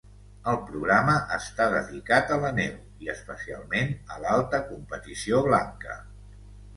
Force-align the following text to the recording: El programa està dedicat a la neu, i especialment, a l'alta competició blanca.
El 0.51 0.55
programa 0.67 1.17
està 1.35 1.67
dedicat 1.73 2.33
a 2.35 2.37
la 2.45 2.49
neu, 2.59 2.79
i 3.07 3.11
especialment, 3.13 3.93
a 4.15 4.17
l'alta 4.23 4.63
competició 4.71 5.43
blanca. 5.49 5.99